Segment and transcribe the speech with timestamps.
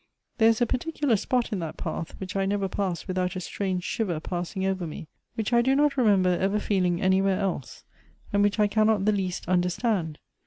[0.39, 3.83] There is a particular spot in that path which I never pass without a strange
[3.83, 7.83] shiver passing over me, which I do not remember ever feeling anywhere else,
[8.33, 10.17] and which I cannot the least understand.